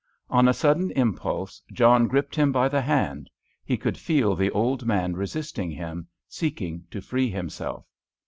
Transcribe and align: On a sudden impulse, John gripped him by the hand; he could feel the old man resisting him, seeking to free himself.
On 0.31 0.47
a 0.47 0.51
sudden 0.55 0.89
impulse, 0.93 1.61
John 1.71 2.07
gripped 2.07 2.35
him 2.35 2.51
by 2.51 2.67
the 2.67 2.81
hand; 2.81 3.29
he 3.63 3.77
could 3.77 3.99
feel 3.99 4.35
the 4.35 4.49
old 4.49 4.83
man 4.83 5.13
resisting 5.15 5.69
him, 5.69 6.07
seeking 6.27 6.87
to 6.89 7.01
free 7.01 7.29
himself. 7.29 7.85